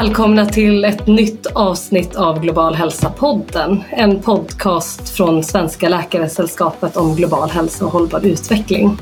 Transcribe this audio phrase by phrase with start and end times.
[0.00, 3.84] Välkomna till ett nytt avsnitt av Global hälsa-podden.
[3.90, 8.98] En podcast från Svenska Läkaresällskapet om global hälsa och hållbar utveckling.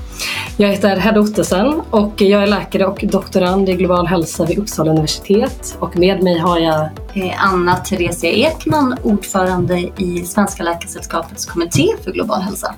[0.56, 4.90] Jag heter Hedda Ottesen och jag är läkare och doktorand i global hälsa vid Uppsala
[4.90, 5.76] universitet.
[5.80, 6.88] Och med mig har jag
[7.36, 12.74] Anna Theresia Ekman, ordförande i Svenska Läkaresällskapets kommitté för global hälsa.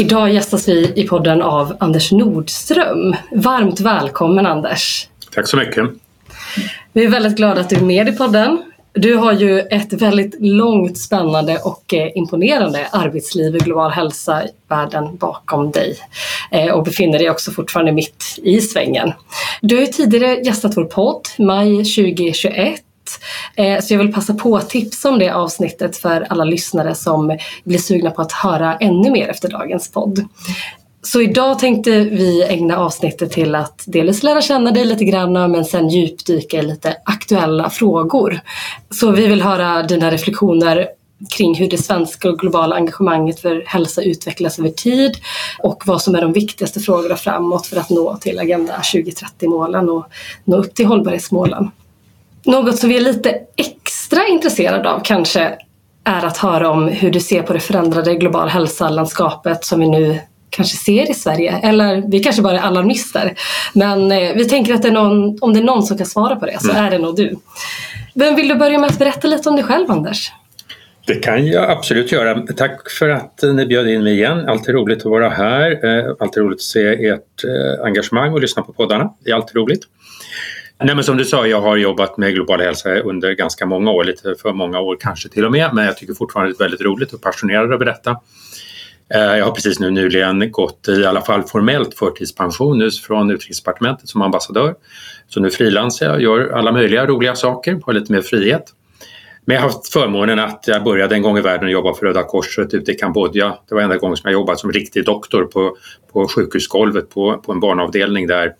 [0.00, 3.16] Idag gästas vi i podden av Anders Nordström.
[3.30, 5.08] Varmt välkommen Anders!
[5.34, 6.01] Tack så mycket!
[6.94, 8.62] Vi är väldigt glada att du är med i podden.
[8.92, 14.48] Du har ju ett väldigt långt, spännande och eh, imponerande arbetsliv i global hälsa i
[14.68, 15.98] världen bakom dig
[16.50, 19.12] eh, och befinner dig också fortfarande mitt i svängen.
[19.60, 22.82] Du har ju tidigare gästat vår podd, maj 2021
[23.56, 27.38] eh, så jag vill passa på att tipsa om det avsnittet för alla lyssnare som
[27.64, 30.28] blir sugna på att höra ännu mer efter dagens podd.
[31.04, 35.64] Så idag tänkte vi ägna avsnittet till att dels lära känna dig lite grann men
[35.64, 38.40] sen djupdyka i lite aktuella frågor.
[38.90, 40.88] Så vi vill höra dina reflektioner
[41.36, 45.16] kring hur det svenska och globala engagemanget för hälsa utvecklas över tid
[45.58, 50.06] och vad som är de viktigaste frågorna framåt för att nå till Agenda 2030-målen och
[50.44, 51.70] nå upp till hållbarhetsmålen.
[52.44, 55.58] Något som vi är lite extra intresserade av kanske
[56.04, 60.20] är att höra om hur du ser på det förändrade globala hälsolandskapet som vi nu
[60.52, 61.60] kanske ser i Sverige.
[61.62, 63.34] Eller vi kanske bara är alarmister.
[63.72, 66.46] Men eh, vi tänker att det någon, om det är någon som kan svara på
[66.46, 66.84] det så mm.
[66.84, 67.36] är det nog du.
[68.14, 70.32] Vem vill du börja med att berätta lite om dig själv Anders?
[71.06, 72.46] Det kan jag absolut göra.
[72.56, 74.48] Tack för att ni bjöd in mig igen.
[74.48, 75.70] Alltid roligt att vara här.
[75.70, 79.14] Eh, alltid roligt att se ert eh, engagemang och lyssna på poddarna.
[79.24, 79.82] Det är alltid roligt.
[80.84, 84.04] Nej, men som du sa, jag har jobbat med global hälsa under ganska många år,
[84.04, 86.80] lite för många år kanske till och med, men jag tycker fortfarande det är väldigt
[86.80, 88.16] roligt och passionerad över detta.
[89.14, 94.08] Eh, jag har precis nu nyligen gått i alla fall formellt förtidspension nu från Utrikesdepartementet
[94.08, 94.74] som ambassadör.
[95.28, 98.64] Så nu frilansar jag och gör alla möjliga roliga saker, har lite mer frihet.
[99.44, 102.22] Men jag har haft förmånen att jag började en gång i världen jobba för Röda
[102.22, 103.58] Korset ute i Kambodja.
[103.68, 105.76] Det var enda gången som jag jobbat som riktig doktor på,
[106.12, 108.52] på sjukhusgolvet på, på en barnavdelning där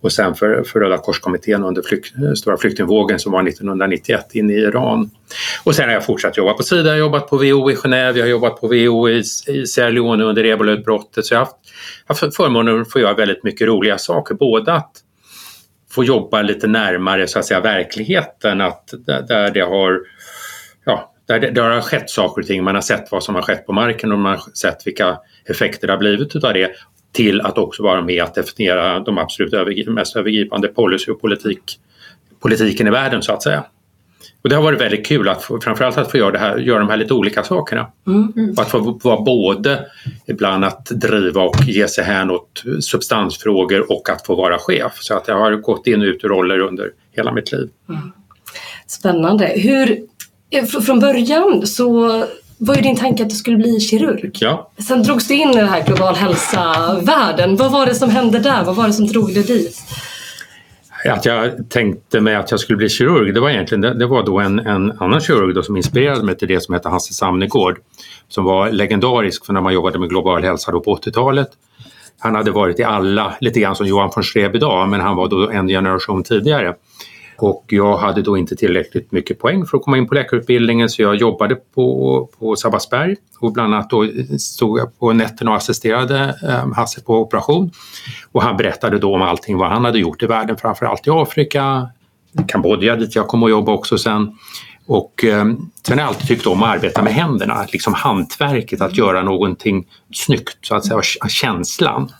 [0.00, 4.54] och sen för, för Röda korskommittén under flyk, stora flyktingvågen som var 1991 in i
[4.54, 5.10] Iran.
[5.64, 8.16] Och sen har jag fortsatt jobba på Sida, jag har jobbat på WHO i Genève,
[8.16, 11.46] jag har jobbat på WHO i, i Sierra Leone under ebolautbrottet så jag har
[12.06, 14.34] haft, haft förmånen att få göra väldigt mycket roliga saker.
[14.34, 14.92] Både att
[15.90, 20.00] få jobba lite närmare så att säga verkligheten, att där det har
[20.84, 23.42] ja, där det, där har skett saker och ting, man har sett vad som har
[23.42, 26.70] skett på marken och man har sett vilka effekter det har blivit utav det
[27.16, 31.78] till att också vara med att definiera de absolut övergri mest övergripande policy och politik,
[32.40, 33.64] politiken i världen så att säga.
[34.42, 36.78] Och det har varit väldigt kul att få, framförallt att få göra, det här, göra
[36.78, 37.86] de här lite olika sakerna.
[38.06, 38.32] Mm.
[38.36, 38.54] Mm.
[38.58, 39.86] att få vara både
[40.26, 44.92] ibland att driva och ge sig hän åt substansfrågor och att få vara chef.
[45.00, 47.68] Så att jag har gått in och ut ur roller under hela mitt liv.
[47.88, 48.12] Mm.
[48.86, 49.46] Spännande.
[49.46, 50.06] Hur,
[50.80, 52.24] från början så
[52.58, 54.30] var ju din tanke att du skulle bli kirurg.
[54.40, 54.70] Ja.
[54.88, 57.56] Sen drogs du in i den här global hälsa-världen.
[57.56, 58.64] Vad var det som hände där?
[58.64, 59.76] Vad var det som drog dig dit?
[61.08, 64.38] Att jag tänkte mig att jag skulle bli kirurg, det var egentligen det var då
[64.40, 67.78] en, en annan kirurg då som inspirerade mig till det som hette Hasse Samnegård
[68.28, 71.48] som var legendarisk för när man jobbade med global hälsa då på 80-talet.
[72.18, 75.28] Han hade varit i alla, lite grann som Johan von Schreb idag, men han var
[75.28, 76.74] då en generation tidigare.
[77.38, 81.02] Och jag hade då inte tillräckligt mycket poäng för att komma in på läkarutbildningen så
[81.02, 84.06] jag jobbade på, på Sabbatsberg och bland annat då
[84.38, 87.70] stod jag på nätterna och assisterade eh, Hasse på operation.
[88.32, 91.88] Och han berättade då om allting vad han hade gjort i världen, framförallt i Afrika,
[92.48, 94.38] Kambodja dit jag kom att jobba också sen.
[94.86, 95.44] Och eh,
[95.86, 99.86] sen har jag alltid tyckt om att arbeta med händerna, liksom hantverket, att göra någonting
[100.12, 102.12] snyggt, så att säga, känslan.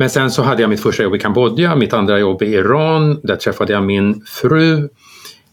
[0.00, 3.20] Men sen så hade jag mitt första jobb i Kambodja, mitt andra jobb i Iran.
[3.22, 4.88] Där träffade jag min fru.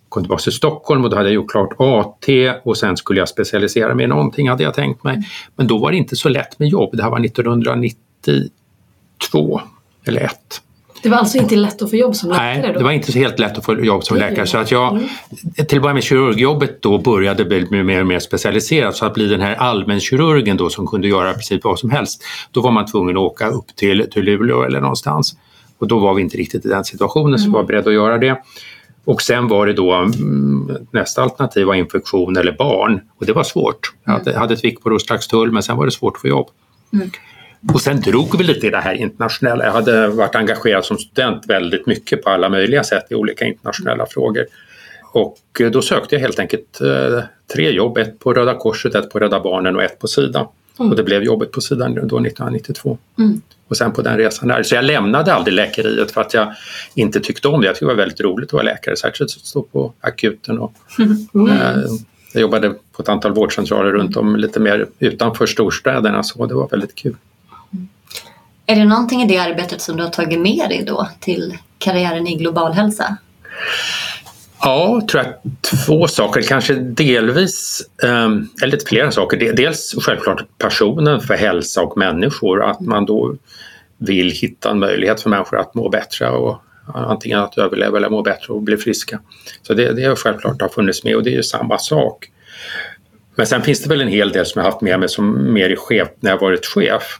[0.09, 2.25] Kom tillbaka till Stockholm och då hade jag gjort klart AT
[2.63, 5.29] och sen skulle jag specialisera mig i någonting hade jag tänkt mig.
[5.55, 6.97] Men då var det inte så lätt med jobb.
[6.97, 9.61] Det här var 1992
[10.05, 10.61] eller 1.
[11.05, 12.61] Det var alltså inte lätt att få jobb som läkare?
[12.61, 14.47] Nej, det var inte så helt lätt att få jobb som läkare.
[14.47, 15.07] Så att jag, mm.
[15.67, 18.95] till att börja med kirurgjobbet då började bli mer och mer specialiserat.
[18.95, 22.61] Så att bli den här allmänkirurgen då som kunde göra precis vad som helst, då
[22.61, 25.37] var man tvungen att åka upp till, till Luleå eller någonstans.
[25.77, 27.67] Och då var vi inte riktigt i den situationen så vi var mm.
[27.67, 28.41] beredda att göra det.
[29.05, 33.43] Och sen var det då mm, nästa alternativ var infektion eller barn och det var
[33.43, 33.93] svårt.
[34.03, 34.41] Jag hade, mm.
[34.41, 36.47] hade ett vik på Roslagstull men sen var det svårt att få jobb.
[36.93, 37.11] Mm.
[37.73, 39.65] Och sen drog vi lite i det här internationella.
[39.65, 44.05] Jag hade varit engagerad som student väldigt mycket på alla möjliga sätt i olika internationella
[44.05, 44.45] frågor.
[45.13, 47.23] Och då sökte jag helt enkelt eh,
[47.53, 50.47] tre jobb, ett på Röda Korset, ett på Rädda Barnen och ett på Sida.
[50.79, 50.91] Mm.
[50.91, 52.97] Och det blev jobbet på sidan då 1992.
[53.19, 53.41] Mm.
[53.67, 54.63] Och sen på den resan där.
[54.63, 56.53] Så jag lämnade aldrig läkeriet för att jag
[56.95, 57.67] inte tyckte om det.
[57.67, 60.59] Jag tyckte det var väldigt roligt att vara läkare, särskilt att stå på akuten.
[60.59, 61.51] Och, Mm.
[61.51, 61.83] eh,
[62.33, 66.67] jag jobbade på ett antal vårdcentraler runt om lite mer utanför storstäderna så det var
[66.67, 67.15] väldigt kul.
[68.65, 72.27] Är det någonting i det arbetet som du har tagit med dig då till karriären
[72.27, 73.17] i global hälsa?
[74.59, 75.33] Ja, tror jag
[75.85, 79.53] två saker, kanske delvis, ehm, eller lite flera saker.
[79.53, 83.35] Dels självklart passionen för hälsa och människor, att man då
[83.97, 86.61] vill hitta en möjlighet för människor att må bättre och
[86.93, 89.19] antingen att överleva eller må bättre och bli friska.
[89.61, 92.31] Så det, det är självklart har funnits med och det är ju samma sak.
[93.35, 95.69] Men sen finns det väl en hel del som jag haft med mig som mer
[95.69, 97.19] i chef, när jag varit chef.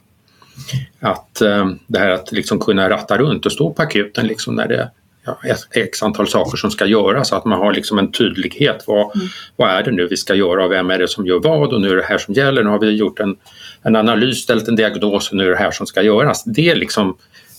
[0.99, 4.67] Att eh, det här att liksom kunna ratta runt och stå på akuten liksom när
[4.67, 4.91] det
[5.25, 5.37] ja,
[5.71, 8.83] x antal saker som ska göras, att man har liksom en tydlighet.
[8.87, 9.11] Vad,
[9.55, 11.81] vad är det nu vi ska göra och vem är det som gör vad och
[11.81, 12.63] nu är det här som gäller.
[12.63, 13.35] Nu har vi gjort en,
[13.81, 16.43] en analys, ställt en diagnos och nu är det här som ska göras.
[16.43, 17.17] Det är liksom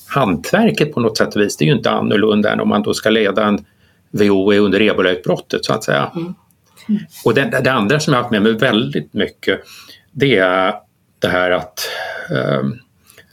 [0.08, 1.56] hantverket på något sätt och vis.
[1.56, 3.64] Det är ju inte annorlunda än om man då ska leda en
[4.10, 6.12] VOE under ebolautbrottet så att säga.
[7.25, 9.60] Och det, det andra som jag har haft med mig väldigt mycket
[10.19, 10.75] det är
[11.19, 11.90] det här att
[12.31, 12.62] eh,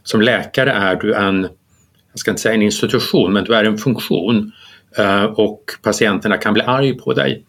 [0.04, 1.42] som läkare är du en,
[2.12, 4.52] jag ska inte säga en institution, men du är en funktion
[4.98, 7.46] eh, och patienterna kan bli arg på dig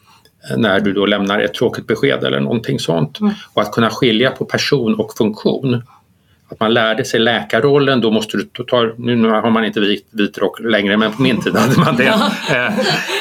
[0.51, 3.19] eh, när du då lämnar ett tråkigt besked eller någonting sånt.
[3.55, 5.83] Och att kunna skilja på person och funktion.
[6.49, 10.39] Att man lärde sig läkarrollen, då måste du ta, nu har man inte vit, vit
[10.39, 12.15] rock längre men på min tid hade man det.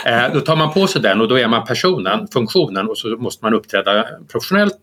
[0.05, 3.07] Eh, då tar man på sig den och då är man personen, funktionen och så
[3.07, 4.73] måste man uppträda professionellt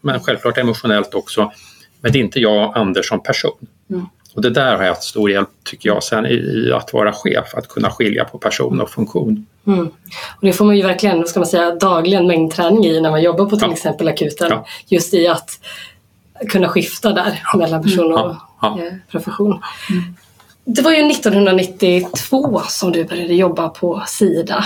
[0.00, 1.52] men självklart emotionellt också.
[2.00, 3.66] Men det är inte jag, Anders, som person.
[4.34, 7.12] Och det där har jag haft stor hjälp, tycker jag, sen i, i att vara
[7.12, 9.46] chef, att kunna skilja på person och funktion.
[9.66, 9.86] Mm.
[10.36, 13.44] Och det får man ju verkligen, ska man säga, dagligen mängdträning i när man jobbar
[13.44, 13.72] på till Ja.
[13.72, 14.46] exempel akuten.
[14.50, 14.66] Ja.
[14.86, 15.50] Just i att
[16.48, 18.38] kunna skifta där mellan person och Ja.
[18.62, 18.78] Ja.
[18.86, 19.60] eh, profession.
[20.64, 24.64] Det var ju 1992 som du började jobba på Sida.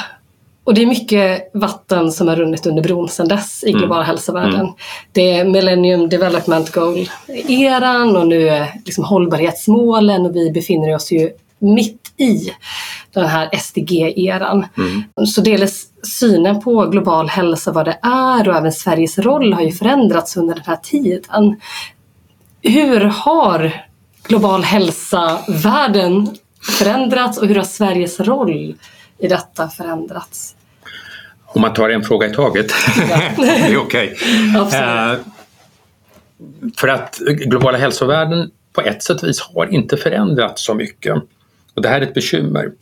[0.68, 4.60] Och det är mycket vatten som har runnit under bron sedan dess i global hälsovärlden.
[4.60, 4.72] Mm.
[5.12, 11.30] Det är Millennium Development Goal-eran och nu är liksom hållbarhetsmålen och vi befinner oss ju
[11.58, 12.50] mitt i
[13.12, 14.66] den här SDG-eran.
[15.26, 19.72] Så dels synen på global hälsa, vad det är och även Sveriges roll har ju
[19.72, 21.60] förändrats under den här tiden.
[22.62, 23.84] Hur har
[24.22, 26.36] global hälsa-världen
[26.78, 28.76] förändrats och hur har Sveriges roll
[29.18, 30.54] i detta förändrats?
[31.48, 32.66] Om man tar en fråga i taget.
[33.36, 34.16] det är okej.
[34.56, 34.84] Absolut.
[34.84, 35.16] Eh,
[36.76, 41.14] för att globala hälsovärden på ett sätt och vis har inte förändrats så mycket.
[41.78, 42.72] Och det här är ett bekymmer.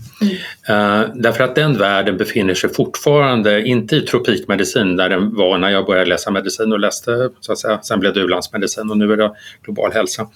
[0.69, 5.71] Eh, därför att den världen befinner sig fortfarande inte i tropikmedicin där den var när
[5.71, 9.13] jag började läsa medicin och läste, så att säga, sen blev det u-landsmedicin och nu
[9.13, 10.29] är det global hälsa.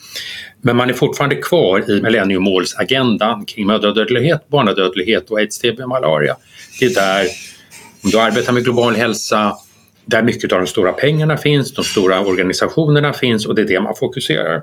[0.61, 6.37] Men man är fortfarande kvar i millenniemålsagendan kring mödradödlighet, barnadödlighet och aids, TB, malaria.
[6.81, 7.27] Det är där,
[8.05, 9.57] om du arbetar med global hälsa,
[10.05, 13.81] där mycket av de stora pengarna finns, de stora organisationerna finns och det är det
[13.81, 14.63] man fokuserar.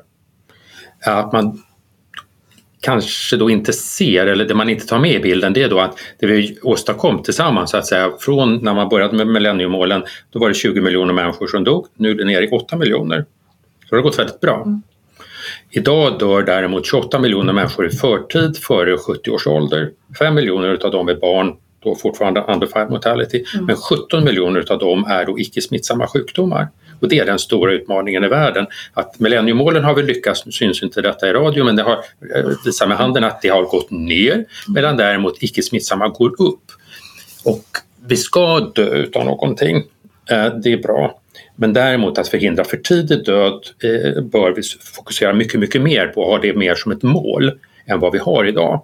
[1.06, 1.64] Att man
[2.82, 5.80] kanske då inte ser, eller det man inte tar med i bilden, det är då
[5.80, 10.40] att det vi åstadkom tillsammans, så att säga, från när man började med millenniemålen, då
[10.40, 13.26] var det 20 miljoner människor som dog, nu är det nere i 8 miljoner.
[13.90, 14.82] Så det har gått väldigt bra.
[15.70, 19.92] Idag dör däremot 28 miljoner människor i förtid före 70 års ålder.
[20.20, 21.56] 5 miljoner utav dem är barn,
[21.90, 26.68] då fortfarande under five mortality, men 17 miljoner utav dem är då icke smittsamma sjukdomar.
[27.00, 28.68] Och det är den stora utmaningen i världen.
[28.94, 31.98] Att millenniemålen har väl lyckats, nu syns inte detta i radio, men det har
[32.36, 36.64] eh, visar med handen att det har gått ner medan däremot icke smittsamma går upp.
[37.46, 37.66] Och
[38.08, 39.84] vi ska dö utan någonting,
[40.30, 41.20] Eh, det är bra.
[41.56, 44.62] Men däremot att förhindra för tidig död eh, bör vi
[44.96, 47.52] fokusera mycket, mycket mer på och ha det mer som ett mål
[47.86, 48.82] än vad vi har idag.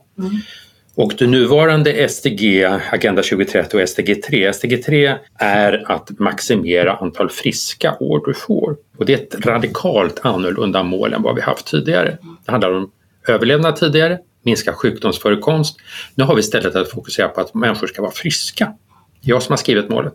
[0.95, 7.29] Och det nuvarande SDG, Agenda 2030 och SDG 3, SDG 3 är att maximera antal
[7.29, 8.75] friska år du får.
[8.97, 12.17] Och det är ett radikalt annorlunda mål än vad vi haft tidigare.
[12.45, 12.91] Det handlar om
[13.27, 15.77] överlevnad tidigare, minska sjukdomsförekomst.
[16.15, 18.73] Nu har vi istället att fokusera på att människor ska vara friska.
[19.21, 20.13] Jag som har skrivit målet.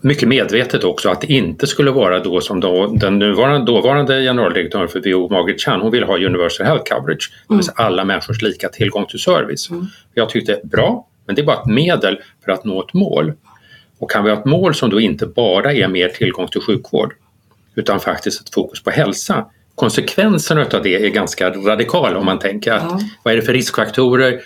[0.00, 4.88] Mycket medvetet också att det inte skulle vara då som då, den nuvarande, dåvarande generaldirektören
[4.88, 8.42] för WHO, Margaret Chan, hon ville ha universal health coverage, det vill säga alla människors
[8.42, 9.68] lika tillgång till service.
[10.14, 13.32] Jag tyckte bra, men det är bara ett medel för att nå ett mål.
[13.98, 17.14] Och kan vi ha ett mål som då inte bara är mer tillgång till sjukvård
[17.74, 19.46] utan faktiskt ett fokus på hälsa,
[19.76, 23.00] konsekvenserna av det är ganska radikala om man tänker att Ja.
[23.22, 24.40] vad är det för riskfaktorer?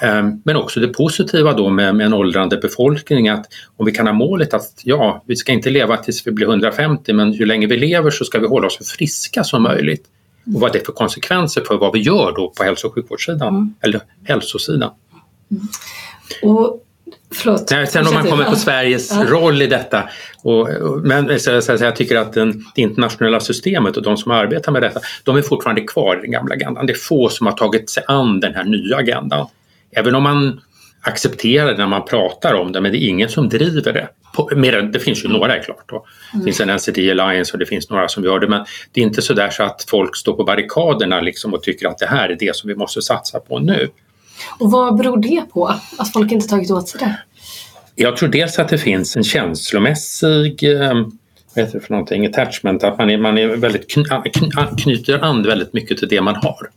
[0.00, 4.06] Ehm, Men också det positiva då med, med en åldrande befolkning att om vi kan
[4.06, 7.66] ha målet att ja, vi ska inte leva tills vi blir 150 men ju längre
[7.68, 10.04] vi lever så ska vi hålla oss så friska som möjligt.
[10.54, 13.74] Och vad det är för konsekvenser för vad vi gör då på hälso och sjukvårdssidan
[13.80, 14.90] eller hälsosidan.
[16.42, 16.83] Och,
[17.34, 17.70] förlåt.
[17.70, 18.56] Nej, sen om man kommer på.
[18.56, 19.24] Sveriges Ja.
[19.24, 20.08] roll i detta.
[20.42, 24.16] Och, och, men så, så, så, jag tycker att den, det internationella systemet och de
[24.16, 26.86] som arbetar med detta, de är fortfarande kvar i den gamla agendan.
[26.86, 29.46] Det är få som har tagit sig an den här nya agendan.
[29.96, 30.60] Även om man
[31.00, 34.08] accepterar det när man pratar om det, men det är ingen som driver det.
[34.34, 35.84] På, mer, det finns ju några är klart.
[35.88, 36.06] Då.
[36.32, 39.04] Det finns en NCD Alliance och det finns några som gör det, men det är
[39.04, 42.28] inte så där så att folk står på barrikaderna liksom och tycker att det här
[42.28, 43.88] är det som vi måste satsa på nu.
[44.58, 45.66] Och vad beror det på?
[45.98, 47.18] Att folk inte tagit åt sig det?
[47.94, 50.94] Jag tror dels att det finns en känslomässig eh,
[51.54, 54.04] vad heter det för någonting, attachment, att man, är, man är väldigt kny,
[54.82, 56.70] knyter an väldigt mycket till det man har.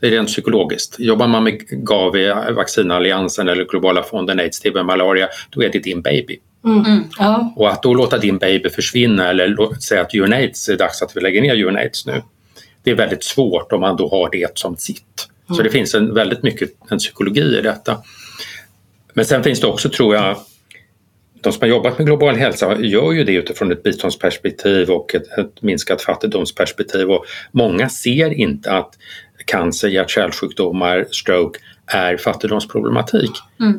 [0.00, 0.96] Det är rent psykologiskt.
[0.98, 6.02] Jobbar man med Gavi, vaccinalliansen eller globala fonden aids, TB, malaria, då är det din
[6.02, 6.38] baby.
[6.64, 7.04] Mm.
[7.18, 7.52] Ja.
[7.56, 11.20] Och att då låta din baby försvinna eller säga att UNAIDS är dags att vi
[11.20, 12.22] lägger ner UNAIDS nu.
[12.82, 15.28] Det är väldigt svårt om man då har det som sitt.
[15.56, 17.98] Så det finns en, väldigt mycket en psykologi i detta.
[19.14, 20.36] Men sen finns det också, tror jag,
[21.42, 25.38] de som har jobbat med global hälsa gör ju det utifrån ett biståndsperspektiv och ett,
[25.38, 28.98] ett minskat fattigdomsperspektiv och många ser inte att
[29.46, 33.30] cancer, hjärt-kärlsjukdomar, stroke är fattigdomsproblematik.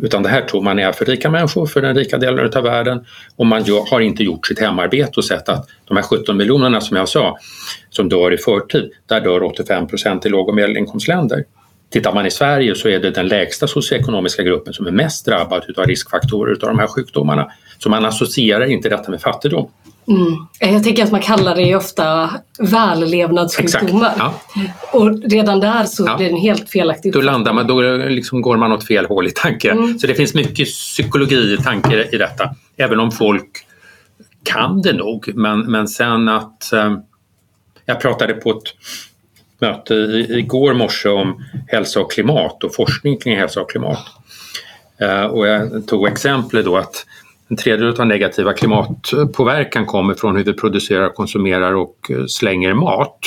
[0.02, 3.06] Utan det här tror man är för rika människor, för den rika delen av världen
[3.36, 6.82] och man gör, har inte gjort sitt hemarbete och sett att de här 17 miljonerna
[6.82, 7.38] som jag sa
[7.90, 11.44] som dör i förtid, där dör 85 procent i låg och medelinkomstländer.
[11.94, 15.64] Tittar man i Sverige så är det den lägsta socioekonomiska gruppen som är mest drabbad
[15.78, 17.52] av riskfaktorer av de här sjukdomarna.
[17.78, 19.70] Så man associerar inte detta med fattigdom.
[20.08, 20.48] Mm.
[20.60, 24.10] Jag tänker att man kallar det ofta vällevnadssjukdomar.
[24.10, 24.20] Exakt.
[24.20, 24.34] Ja.
[24.92, 26.18] Och redan där så Ja.
[26.18, 29.28] blir det en helt felaktig Då, landar man, då liksom går man åt fel håll
[29.28, 29.72] i tanke.
[29.72, 30.00] Mm.
[30.00, 32.50] Så det finns mycket psykologi i tanke i detta.
[32.78, 33.50] Även om folk
[34.44, 35.32] kan det nog.
[35.36, 36.74] Men, men sen att...
[36.74, 36.98] Eh,
[37.86, 38.64] jag pratade på ett
[39.64, 44.06] möte i, igår morse om hälsa och klimat och forskning kring hälsa och klimat.
[44.98, 47.06] Eh, och jag tog exemplet då att
[47.48, 53.20] en tredjedel av negativa klimatpåverkan kommer från hur vi producerar, konsumerar och eh, slänger mat.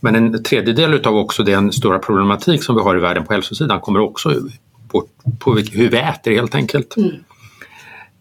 [0.00, 3.80] Men en tredjedel utav också den stora problematik som vi har i världen på hälsosidan
[3.80, 4.34] kommer också
[4.88, 5.04] på,
[5.38, 6.96] på hur vi äter helt enkelt.
[6.96, 7.10] Mm.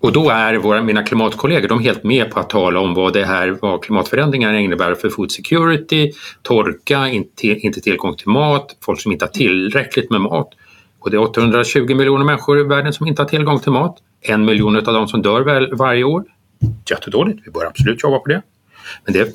[0.01, 3.13] Och då är våra, mina klimatkollegor de är helt med på att tala om vad
[3.13, 9.01] det här, vad klimatförändringarna innebär för food security, torka, inte, inte tillgång till mat, folk
[9.01, 10.49] som inte har tillräckligt med mat.
[10.99, 13.97] Och det är 820 miljoner människor i världen som inte har tillgång till mat.
[14.21, 16.23] En miljon av dem som dör väl, varje år.
[16.89, 18.41] Jättedåligt, vi bör absolut jobba på det.
[19.05, 19.27] Men det är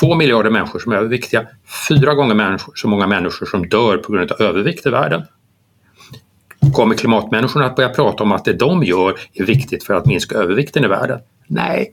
[0.00, 1.46] två miljarder människor som är överviktiga,
[1.88, 5.22] fyra gånger människor, så många människor som dör på grund av övervikt i världen.
[6.72, 10.34] Kommer klimatmänniskorna att börja prata om att det de gör är viktigt för att minska
[10.34, 11.20] övervikten i världen?
[11.46, 11.92] Nej.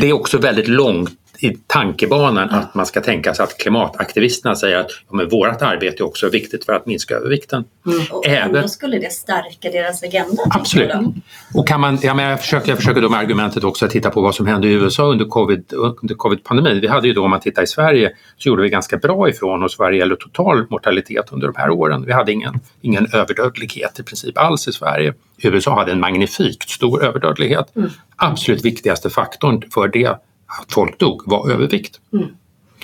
[0.00, 4.78] Det är också väldigt långt i tankebanan att man ska tänka sig att klimataktivisterna säger
[4.78, 7.64] att ja, men vårt arbete är också viktigt för att minska övervikten.
[8.10, 10.42] Och Även- ändå skulle det stärka deras agenda.
[10.50, 10.88] Absolut.
[10.88, 11.14] jag då.
[11.54, 14.10] Och kan man, ja, men jag, försöker, jag försöker då med argumentet också att titta
[14.10, 16.80] på vad som hände i USA under covid, under covid-pandemin.
[16.80, 19.62] Vi hade ju då, om man tittar i Sverige, så gjorde vi ganska bra ifrån
[19.62, 22.04] oss vad det gäller total mortalitet under de här åren.
[22.06, 25.14] Vi hade ingen, ingen överdödlighet i princip alls i Sverige.
[25.42, 27.72] USA hade en magnifikt stor överdödlighet.
[28.16, 32.00] Absolut viktigaste faktorn för det, att folk dog, var övervikt.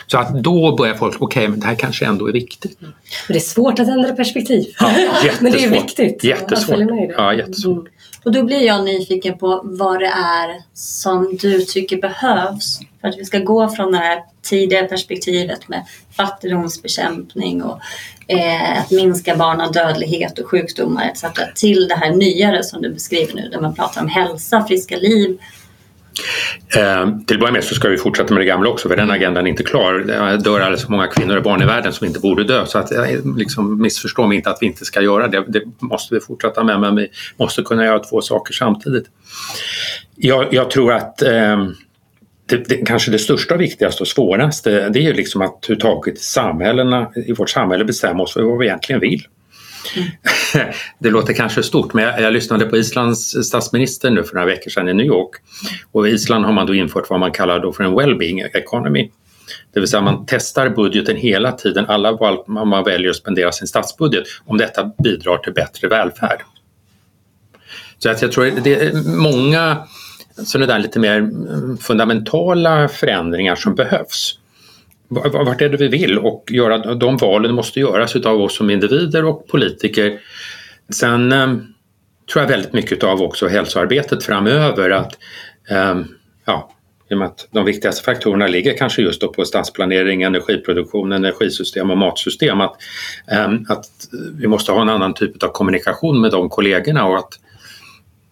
[0.07, 2.77] Så att då börjar folk, okej, men det här kanske ändå är viktigt.
[2.81, 2.93] Men
[3.29, 4.67] det är svårt att ändra perspektiv.
[5.41, 6.25] Men det är viktigt.
[6.25, 6.79] Jättesvårt.
[7.17, 7.79] Ja, jättesvårt.
[7.79, 7.93] Mm.
[8.25, 13.19] Och då blir jag nyfiken på vad det är som du tycker behövs för att
[13.19, 17.81] vi ska gå från det här tidiga perspektivet med fattigdomsbekämpning och
[18.27, 21.25] eh, att minska barnadödlighet och sjukdomar etc.
[21.55, 25.39] till det här nyare som du beskriver nu där man pratar om hälsa, friska liv.
[26.77, 29.11] Eh, till att börja med så ska vi fortsätta med det gamla också för den
[29.11, 29.95] agendan är inte klar.
[29.95, 32.79] Det dör alldeles för många kvinnor och barn i världen som inte borde dö så
[32.79, 33.05] att, eh,
[33.37, 35.45] liksom, missförstå mig inte att vi inte ska göra det.
[35.49, 39.05] Det måste vi fortsätta med men vi måste kunna göra två saker samtidigt.
[40.17, 41.67] Jag, jag tror att eh,
[42.47, 46.19] det, det, kanske det största viktigaste och svåraste det är ju liksom att hur taget
[46.19, 49.27] samhällena i vårt samhälle bestämma oss för vad vi egentligen vill.
[50.99, 54.71] Det låter kanske stort men jag, jag lyssnade på Islands statsminister nu för några veckor
[54.71, 55.31] sedan i New York
[55.93, 59.11] och i Island har man då infört vad man kallar då för en well-being economy.
[59.75, 63.67] Det vill säga man testar budgeten hela tiden, alla val man väljer att spendera sin
[63.67, 66.43] statsbudget om detta bidrar till bättre välfärd.
[67.99, 69.87] Så att jag tror det är många
[70.37, 74.39] sådana där lite mer mm, fundamentala förändringar som behövs
[75.33, 79.25] vart är det vi vill och göra, de valen måste göras utav oss som individer
[79.25, 80.21] och politiker.
[80.93, 81.47] Sen eh,
[82.33, 85.19] tror jag väldigt mycket av också hälsoarbetet framöver att
[85.71, 86.01] eh,
[86.45, 86.73] ja,
[87.13, 91.91] i och med att de viktigaste faktorerna ligger kanske just då på stadsplanering, energiproduktion, energisystem
[91.91, 92.61] och matsystem.
[92.61, 92.77] Att,
[93.47, 93.87] um, att
[94.35, 97.39] vi måste ha en annan typ av kommunikation med de kollegorna och att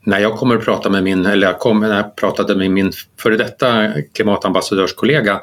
[0.04, 2.92] när jag kommer att prata med min, eller jag, kom, när jag pratade med min
[3.18, 5.40] före detta klimatambassadörskollega,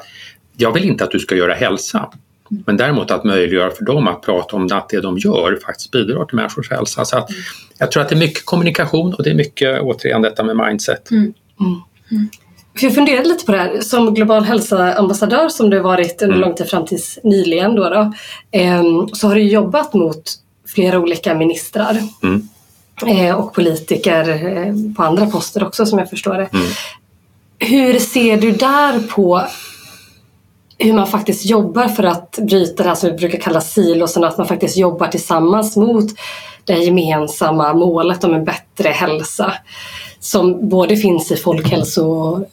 [0.58, 2.08] jag vill inte att du ska göra hälsa.
[2.48, 6.24] Men däremot att möjliggöra för dem att prata om att det de gör faktiskt bidrar
[6.24, 7.04] till människors hälsa.
[7.04, 7.30] Så att
[7.78, 11.10] jag tror att det är mycket kommunikation och det är mycket återigen detta med mindset.
[11.10, 11.22] Mm.
[11.60, 11.80] Mm.
[12.10, 12.28] Mm.
[12.80, 16.48] Jag funderade lite på det här, som global hälsoambassadör som du varit under mm.
[16.48, 18.12] lång tid fram tills nyligen då, då
[18.50, 20.22] ehm, så har du jobbat mot
[20.66, 22.48] flera olika ministrar mm.
[23.06, 26.48] Eh, och politiker eh, på andra poster också som jag förstår det.
[26.52, 26.66] Mm.
[27.58, 29.42] Hur ser du där på
[30.78, 34.38] hur man faktiskt jobbar för att bryta det här som vi brukar kalla silosen, att
[34.38, 36.06] man faktiskt jobbar tillsammans mot
[36.64, 39.52] det gemensamma målet om en bättre hälsa
[40.20, 42.46] som både finns i folkhälsolagen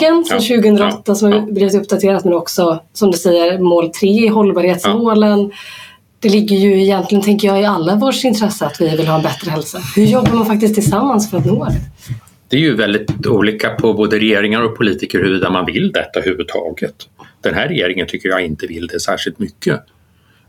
[0.00, 1.40] ja, från 2008 ja, som ja.
[1.40, 5.50] blivit uppdaterat men också som du säger mål 3 i hållbarhetsmålen.
[6.20, 9.22] Det ligger ju egentligen, tänker jag, i alla vårs intresse att vi vill ha en
[9.22, 9.78] bättre hälsa.
[9.96, 11.80] Hur jobbar man faktiskt tillsammans för att nå det?
[12.48, 16.94] Det är ju väldigt olika på både regeringar och politiker huruvida man vill detta överhuvudtaget.
[17.40, 19.80] Den här regeringen tycker jag inte vill det särskilt mycket.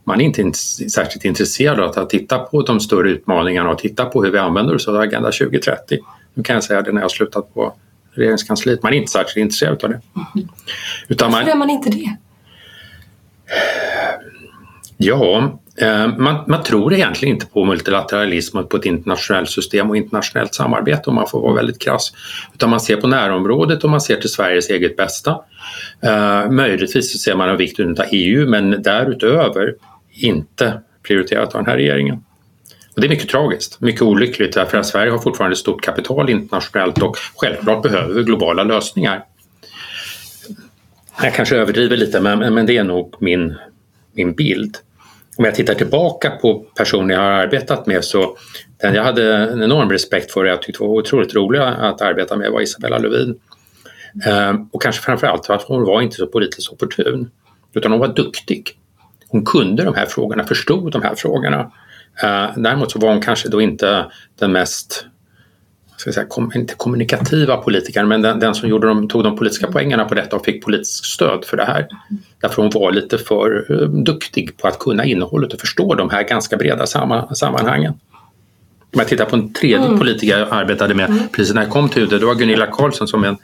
[0.03, 0.57] Man är inte
[0.89, 4.75] särskilt intresserad av att titta på de större utmaningarna och titta på hur vi använder
[4.75, 5.99] oss av Agenda 2030.
[6.33, 7.73] Nu kan jag säga det när jag har slutat på
[8.11, 8.83] regeringskansliet.
[8.83, 10.01] Man är inte särskilt intresserad av det.
[10.35, 10.47] Mm.
[11.07, 12.17] Utan Varför man, är man inte det?
[14.97, 19.97] Ja, Eh, man, man, tror egentligen inte på multilateralism och på ett internationellt system och
[19.97, 22.13] internationellt samarbete om man får vara väldigt krass.
[22.53, 25.39] Utan man ser på närområdet och man ser till Sveriges eget bästa.
[26.01, 29.75] Eh, möjligtvis ser man en vikt av EU men därutöver
[30.11, 32.23] inte prioriterat av den här regeringen.
[32.95, 37.01] Och det är mycket tragiskt, mycket olyckligt därför att Sverige har fortfarande stort kapital internationellt
[37.01, 39.23] och självklart behöver vi globala lösningar.
[41.21, 43.55] Jag kanske överdriver lite men, men det är nog min,
[44.13, 44.77] min bild.
[45.37, 48.37] Om jag tittar tillbaka på personer jag har arbetat med så
[48.81, 52.37] den jag hade en enorm respekt för och jag tyckte var otroligt rolig att arbeta
[52.37, 53.39] med var Isabella Lövin.
[54.25, 57.29] Ehm, och kanske framförallt för att hon var inte så politiskt opportun
[57.73, 58.79] utan hon var duktig.
[59.27, 61.71] Hon kunde de här frågorna, förstod de här frågorna
[62.23, 64.05] ehm, däremot så var hon kanske då inte
[64.39, 65.05] den mest
[65.97, 69.67] ska säga, kom, inte kommunikativa politikern men den, den som gjorde de, tog de politiska
[69.67, 71.87] poängerna på detta och fick politiskt stöd för det här.
[72.41, 76.23] Därför hon var lite för uh, duktig på att kunna innehållet och förstå de här
[76.23, 77.93] ganska breda samma, sammanhangen.
[78.93, 79.99] Om jag tittar på en tredje mm.
[79.99, 81.19] politiker jag arbetade med mm.
[81.31, 83.37] precis när jag kom till UD, det var Gunilla Carlsson som är en,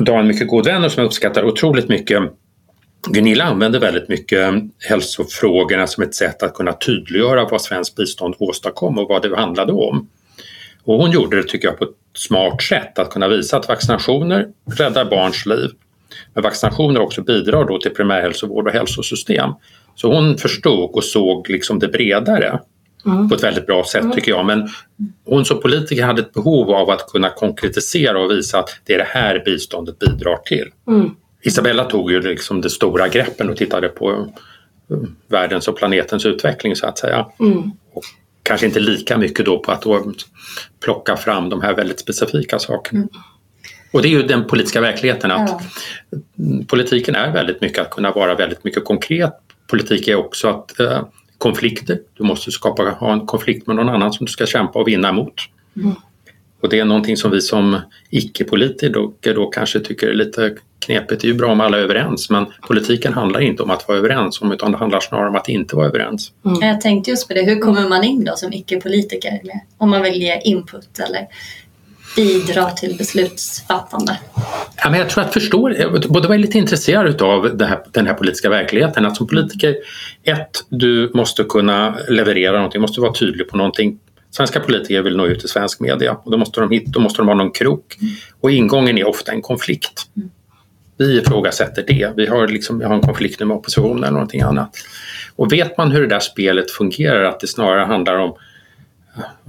[0.00, 2.22] idag en mycket god vän och som jag uppskattar otroligt mycket
[3.06, 4.54] Gunilla använder väldigt mycket
[4.88, 9.72] hälsofrågorna som ett sätt att kunna tydliggöra vad svenskt bistånd åstadkom och vad det handlade
[9.72, 10.08] om.
[10.84, 14.48] Och hon gjorde det, tycker jag, på ett smart sätt att kunna visa att vaccinationer
[14.78, 15.70] räddar barns liv.
[16.34, 19.50] Men vaccinationer också bidrar då till primärhälsovård och hälsosystem.
[19.94, 22.60] Så hon förstod och såg liksom det bredare
[23.06, 23.28] mm.
[23.28, 24.46] på ett väldigt bra sätt tycker jag.
[24.46, 24.68] Men
[25.24, 28.98] hon som politiker hade ett behov av att kunna konkretisera och visa att det är
[28.98, 30.70] det här biståndet bidrar till.
[30.88, 31.10] Mm.
[31.42, 34.10] Isabella tog ju liksom det stora greppen och tittade på
[34.90, 34.96] eh,
[35.28, 37.26] världens och planetens utveckling så att säga.
[37.40, 37.70] Mm.
[37.92, 38.04] Och
[38.44, 40.12] kanske inte lika mycket då på att då
[40.84, 42.98] plocka fram de här väldigt specifika sakerna.
[42.98, 43.10] Mm.
[43.92, 45.60] Och det är ju den politiska verkligheten att ja.
[46.66, 49.32] politiken är väldigt mycket att kunna vara väldigt mycket konkret.
[49.66, 51.02] Politik är också att eh,
[51.38, 54.88] konflikter, du måste skapa, ha en konflikt med någon annan som du ska kämpa och
[54.88, 55.34] vinna emot.
[55.76, 55.94] Mm.
[56.64, 61.22] Och det är någonting som vi som icke-politiker då kanske tycker är lite knepigt.
[61.22, 63.98] Det är ju bra om alla är överens men politiken handlar inte om att vara
[63.98, 66.32] överens om utan det handlar snarare om att inte vara överens.
[66.44, 66.68] Mm.
[66.68, 69.40] Jag tänkte just på det, hur kommer man in då som icke-politiker?
[69.78, 71.26] Om man vill ge input eller
[72.16, 74.18] bidra till beslutsfattande?
[74.76, 75.72] Ja, men jag tror att förstå,
[76.08, 77.56] både var lite intresserad av
[77.92, 79.06] den här politiska verkligheten.
[79.06, 79.76] Att som politiker,
[80.22, 83.98] ett, du måste kunna leverera någonting, måste vara tydlig på någonting
[84.36, 87.20] Svenska politiker vill nå ut till svensk media och då måste de, hit, då måste
[87.20, 87.98] de ha någon krok.
[88.40, 90.06] Och ingången är ofta en konflikt.
[90.96, 92.12] Vi ifrågasätter det.
[92.16, 94.70] Vi har, liksom, vi har en konflikt med oppositionen eller någonting annat.
[95.36, 98.34] Och vet man hur det där spelet fungerar, att det snarare handlar om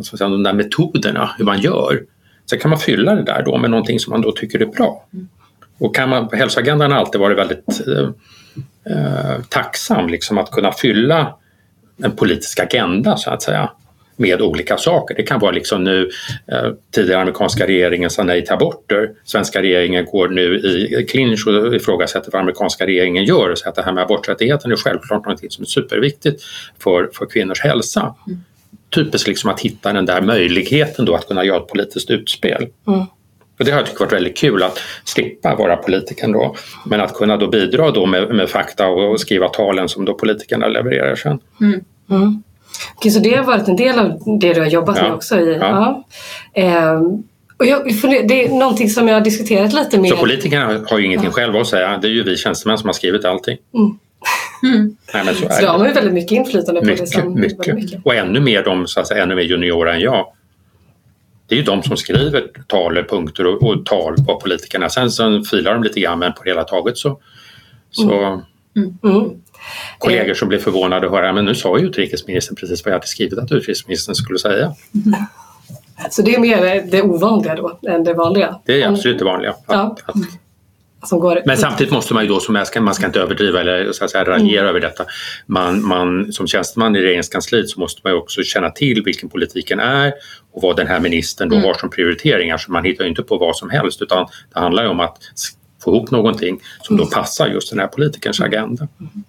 [0.04, 2.04] säga, de där metoderna, hur man gör.
[2.46, 5.08] Så kan man fylla det där då med någonting som man då tycker är bra.
[5.78, 8.10] Och kan man, hälsoagendan har alltid varit väldigt eh,
[8.96, 11.36] eh, tacksam liksom, att kunna fylla
[12.04, 13.70] en politisk agenda så att säga
[14.16, 15.16] med olika saker.
[15.16, 16.10] Det kan vara liksom nu,
[16.52, 19.12] eh, tidigare amerikanska regeringen sa nej till aborter.
[19.24, 23.76] Svenska regeringen går nu i clinch och ifrågasätter vad amerikanska regeringen gör och säger att
[23.76, 26.44] det här med aborträttigheten är självklart något som är superviktigt
[26.80, 28.16] för, för kvinnors hälsa.
[28.28, 28.40] Mm.
[28.96, 32.68] Typiskt liksom att hitta den där möjligheten då att kunna göra ett politiskt utspel.
[32.88, 33.06] Mm.
[33.60, 36.56] Och det har jag tyckt varit väldigt kul att slippa vara politiker då.
[36.86, 40.68] Men att kunna då bidra då med, med fakta och skriva talen som då politikerna
[40.68, 41.40] levererar sen.
[41.62, 42.44] Mm.
[42.96, 45.04] Okej, så det har varit en del av det du har jobbat ja.
[45.04, 45.40] med också?
[45.40, 46.06] I, ja.
[46.54, 46.62] ja.
[46.62, 47.02] Eh,
[47.58, 47.84] och jag,
[48.28, 50.10] det är någonting som jag har diskuterat lite med...
[50.10, 51.34] Så politikerna har ju ingenting ja.
[51.34, 51.98] själva att säga.
[51.98, 53.58] Det är ju vi tjänstemän som har skrivit allting.
[53.74, 53.98] Mm.
[54.64, 54.98] Mm.
[55.14, 57.22] Nej, men så, så de har ju väldigt mycket inflytande på mycket, det.
[57.22, 57.76] Som, mycket.
[57.76, 58.06] mycket.
[58.06, 60.28] Och ännu mer de så att säga, ännu mer juniora än jag.
[61.48, 64.90] Det är ju de som skriver talepunkter och, och tal på politikerna.
[64.90, 67.20] Sen så filar de lite grann men på det hela taget så,
[67.92, 68.42] så
[68.76, 68.98] mm.
[69.04, 69.42] Mm
[70.00, 73.08] kollegor som blev förvånade att höra men nu sa ju utrikesministern precis vad jag hade
[73.08, 74.76] skrivit att utrikesministern skulle säga.
[76.10, 78.60] Så det är mer det ovanliga då än det vanliga?
[78.66, 79.52] Det är absolut det vanliga.
[79.52, 79.98] Att, ja.
[80.06, 80.16] att,
[81.10, 81.42] Går...
[81.46, 84.12] Men samtidigt måste man ju då, som ska, man ska inte överdriva eller så att
[84.12, 84.70] säga, raljera mm.
[84.70, 85.06] över detta.
[85.46, 89.80] Man, man, som tjänsteman i regeringskansliet så måste man ju också känna till vilken politiken
[89.80, 90.14] är
[90.54, 91.68] och vad den här ministern då mm.
[91.68, 92.58] har som prioriteringar.
[92.58, 95.18] Så man hittar ju inte på vad som helst utan det handlar ju om att
[95.86, 97.12] få ihop någonting som då mm.
[97.12, 98.88] passar just den här politikerns agenda.
[99.00, 99.24] Mm.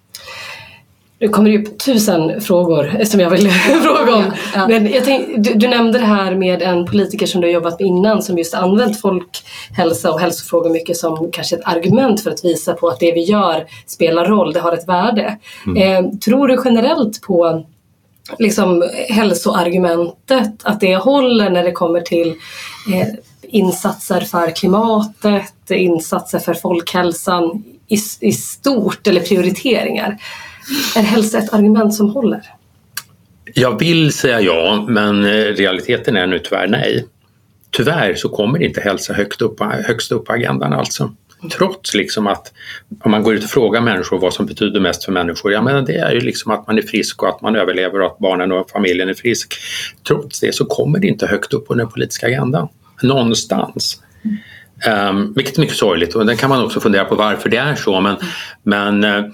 [1.19, 3.51] Nu kommer det upp tusen frågor som jag vill
[3.83, 4.23] fråga om.
[4.23, 4.67] Ja, ja.
[4.67, 7.79] Men jag tänk, du, du, nämnde det här med en politiker som du har jobbat
[7.79, 12.45] med innan som just använt folkhälsa och hälsofrågor mycket som kanske ett argument för att
[12.45, 15.37] visa på att det vi gör spelar roll, det har ett värde.
[15.65, 16.05] Mm.
[16.05, 17.65] Eh, tror du generellt på
[18.39, 22.27] liksom, hälsoargumentet, att det håller när det kommer till
[22.93, 23.07] eh,
[23.47, 30.17] insatser för klimatet, insatser för folkhälsan i, i stort eller prioriteringar?
[30.95, 32.41] Är hälsa ett argument som håller?
[33.53, 37.05] Jag vill säga ja, men eh, realiteten är nu tyvärr nej.
[37.71, 41.13] Tyvärr så kommer inte hälsa högt upp, högst upp på agendan alltså.
[41.51, 42.53] Trots liksom att
[43.03, 45.85] om man går ut och frågar människor vad som betyder mest för människor, ja men
[45.85, 48.51] det är ju liksom att man är frisk och att man överlever och att barnen
[48.51, 49.53] och familjen är frisk.
[50.07, 52.67] Trots det så kommer det inte högt upp på den politiska agendan.
[53.01, 54.03] Någonstans.
[54.23, 54.37] Mm.
[55.09, 57.75] Um, vilket är mycket sorgligt och den kan man också fundera på varför det är
[57.75, 58.15] så men,
[58.63, 59.31] men uh,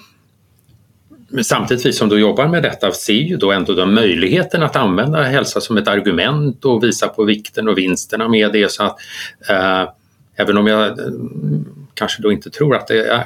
[1.42, 5.24] samtidigt vi som då jobbar med detta ser ju då ändå den möjligheten att använda
[5.24, 8.98] hälsa som ett argument och visa på vikten och vinsterna med det så att
[9.50, 9.90] eh,
[10.36, 10.96] även om jag eh,
[11.94, 13.26] kanske då inte tror att det är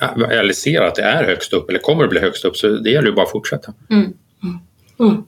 [0.00, 2.68] eh, eller ser att det är högst upp eller kommer att bli högst upp så
[2.68, 3.72] det gäller ju bara att fortsätta.
[3.90, 4.12] Mm.
[4.42, 4.58] Mm.
[4.98, 5.24] mm.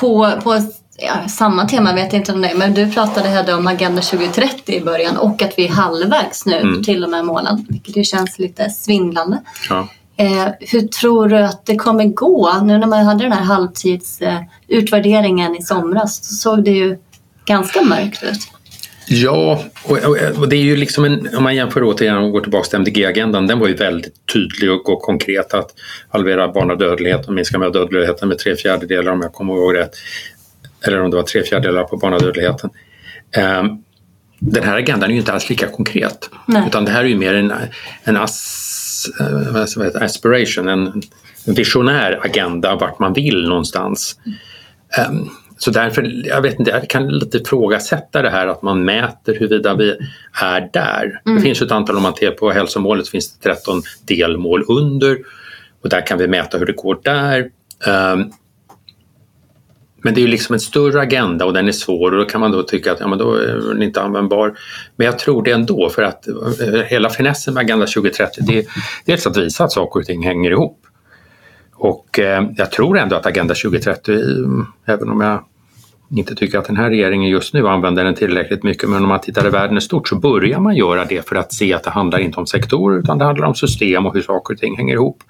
[0.00, 0.60] På, på
[0.98, 4.74] ja, samma tema vet jag inte om det men du pratade Hedda om Agenda 2030
[4.74, 6.82] i början och att vi är halvvägs nu mm.
[6.82, 9.42] till och med månaden vilket ju känns lite svindlande.
[9.68, 9.88] Ja.
[10.16, 12.60] Eh, hur tror du att det kommer gå?
[12.64, 16.98] Nu när man hade den här halvtidsutvärderingen eh, i somras så såg det ju
[17.46, 18.48] ganska mörkt ut.
[19.06, 19.98] Ja, och,
[20.38, 23.46] och, det är ju liksom en, om man jämför återigen och går tillbaka till MDG-agendan,
[23.46, 25.70] den var ju väldigt tydlig och, och konkret att
[26.08, 29.90] halvera barnadödligheten och minska med dödligheten med tre fjärdedelar om jag kommer ihåg rätt.
[30.86, 32.70] Eller om det var tre fjärdedelar på barnadödligheten.
[33.60, 33.84] Um,
[34.38, 36.30] den här agendan är ju inte alls lika konkret.
[36.46, 36.64] Nej.
[36.66, 37.52] Utan det här är ju mer en,
[38.04, 39.08] en as,
[39.84, 41.02] heter, aspiration, en
[41.46, 44.16] visionär agenda vart man vill någonstans.
[44.98, 45.28] Mm.
[45.58, 49.74] Så därför, jag vet inte, jag kan lite ifrågasätta det här att man mäter huruvida
[49.74, 49.96] vi
[50.42, 51.20] är där.
[51.26, 51.36] Mm.
[51.36, 55.18] Det finns ju ett antal, om man tittar på hälsomålet finns det 13 delmål under
[55.82, 57.50] och där kan vi mäta hur det går där.
[57.86, 58.32] Um,
[60.02, 62.40] men det är ju liksom en större agenda och den är svår och då kan
[62.40, 64.58] man då tycka att ja, men då är den inte användbar.
[64.96, 66.34] Men jag tror det ändå för att eh,
[66.86, 68.64] hela finessen med Agenda 2030 det är
[69.04, 70.78] dels att visa att saker och ting hänger ihop.
[71.74, 75.44] Och eh, jag tror ändå att Agenda 2030, eh, även om jag
[76.18, 79.20] inte tycker att den här regeringen just nu använder den tillräckligt mycket, men om man
[79.20, 81.90] tittar i världen i stort så börjar man göra det för att se att det
[81.90, 84.94] handlar inte om sektorer utan det handlar om system och hur saker och ting hänger
[84.94, 85.22] ihop.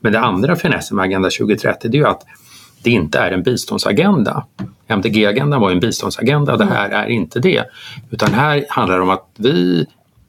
[0.00, 2.22] Men det andra finessen med Agenda 2030 det är ju att
[2.82, 4.44] det inte är en biståndsagenda.
[4.86, 7.64] MDG-agendan var en biståndsagenda, det här är inte det.
[8.10, 9.86] Utan här handlar det om att vi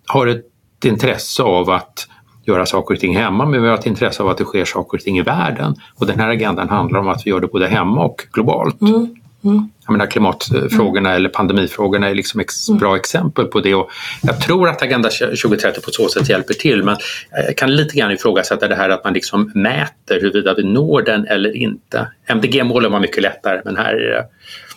[0.08, 0.46] har ett
[0.86, 2.08] intresse av att
[2.46, 4.98] göra saker och ting hemma men vi har ett intresse av att det sker saker
[4.98, 5.76] och ting i världen.
[5.96, 8.82] Och den här agendan handlar om att vi gör det både hemma och globalt.
[8.82, 9.16] Mm.
[9.44, 9.70] Mm.
[9.86, 11.18] Jag menar, klimatfrågorna mm.
[11.18, 12.80] eller pandemifrågorna är liksom ex mm.
[12.80, 13.76] bra exempel på det.
[13.76, 13.90] Och
[14.22, 16.98] jag tror att Agenda 2030 på så sätt hjälper till men
[17.32, 21.26] jag kan lite grann ifrågasätta det här att man liksom mäter huruvida vi når den
[21.26, 22.08] eller inte.
[22.26, 24.26] MDG-målen var mycket lättare men här är det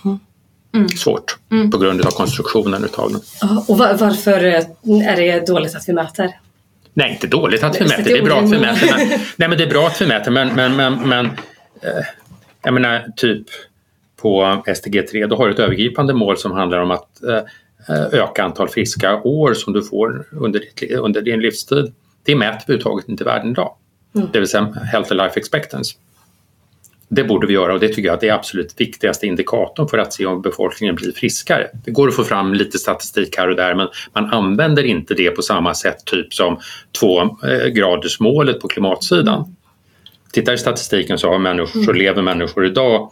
[0.05, 0.18] mm.
[0.74, 0.88] mm.
[0.88, 1.70] svårt mm.
[1.70, 3.20] på grund av konstruktionen utav den.
[3.68, 6.31] Och varför är det dåligt att vi mäter?
[6.94, 8.05] Nej, inte dåligt att vi mäter.
[8.05, 8.94] Det är bra att vi mäter.
[8.96, 12.05] Men, nej, men det är bra att vi mäter men, men, men, men eh,
[12.62, 13.46] jag menar typ
[14.25, 17.09] på SDG3 då har du ett övergripande mål som handlar om att
[18.13, 21.95] öka antal friska år som du får under, ditt, under din livstid.
[22.23, 23.75] Det mäter vi överhuvudtaget inte i världen idag.
[24.15, 24.29] Mm.
[24.33, 25.97] Det vill säga Health and Life Expectancy.
[27.09, 30.27] Det borde vi göra och det tycker jag är absolut viktigaste indikatorn för att se
[30.27, 31.71] om befolkningen blir friskare.
[31.85, 35.31] Det går att få fram lite statistik här och där men man använder inte det
[35.31, 36.59] på samma sätt typ som
[37.01, 39.57] tvågradersmålet på klimatsidan.
[40.33, 43.11] Tittar i statistiken så, har människor, så lever människor idag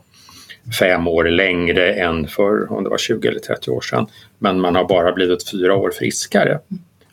[0.78, 4.06] fem år längre än för om det var 20 eller 30 år sedan.
[4.38, 6.58] Men man har bara blivit fyra år friskare.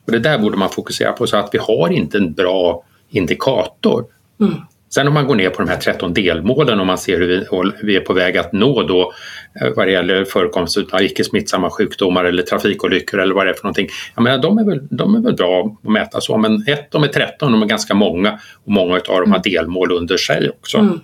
[0.05, 4.05] Och det där borde man fokusera på så att vi har inte en bra indikator.
[4.39, 4.53] Mm.
[4.89, 7.95] Sen om man går ner på de här 13 delmålen och man ser hur vi,
[7.95, 9.13] är på väg att nå då
[9.61, 13.53] eh, vad det gäller förekomst av icke smittsamma sjukdomar eller trafikolyckor eller vad det är
[13.53, 13.87] för någonting.
[14.15, 17.03] Jag menar, de, är väl, de är väl bra att mäta så men ett, de
[17.03, 19.41] är 13, de är ganska många och många av dem har mm.
[19.43, 20.77] delmål under sig också.
[20.77, 20.99] Mm.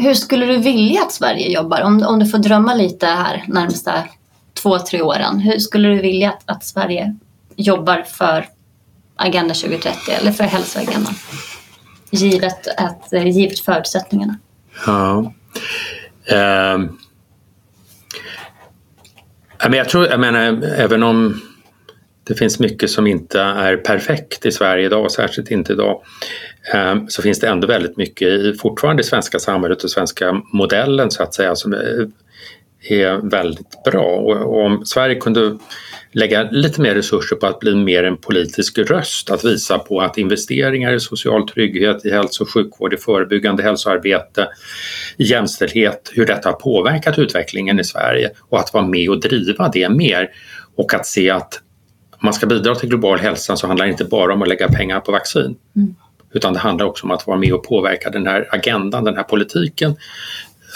[0.00, 1.82] Hur skulle du vilja att Sverige jobbar?
[1.82, 3.92] Om, om du får drömma lite här närmsta
[4.54, 5.40] två, tre åren.
[5.40, 7.16] Hur skulle du vilja att, att Sverige
[7.56, 8.46] jobbar för
[9.16, 11.14] Agenda 2030 eller för hälsoagendan?
[12.10, 14.38] givet, att, eh, givet förutsättningarna.
[14.86, 15.32] Ja.
[16.32, 16.86] Uh,
[19.72, 21.40] jag tror, jag menar, även om
[22.24, 26.02] det finns mycket som inte är perfekt i Sverige idag, särskilt inte idag, ehm,
[26.74, 31.10] Ehm, så finns det ändå väldigt mycket i fortfarande i svenska samhället och svenska modellen
[31.10, 32.10] så att säga som är,
[33.30, 34.04] väldigt bra.
[34.04, 35.58] Och om Sverige kunde
[36.12, 40.18] lägga lite mer resurser på att bli mer en politisk röst, att visa på att
[40.18, 44.48] investeringar i social trygghet, i hälso och sjukvård, i förebyggande hälsoarbete,
[45.16, 49.68] i jämställdhet, hur detta har påverkat utvecklingen i Sverige och att vara med och driva
[49.68, 50.30] det mer
[50.76, 51.60] och att se att
[52.12, 54.68] om man ska bidra till global hälsa så handlar det inte bara om att lägga
[54.68, 55.56] pengar på vaccin.
[55.76, 55.94] Mm.
[56.32, 59.22] Utan det handlar också om att vara med och påverka den här agendan, den här
[59.22, 59.96] politiken